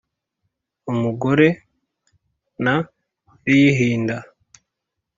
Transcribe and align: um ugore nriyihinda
um 0.91 0.99
ugore 1.11 1.47
nriyihinda 2.63 4.17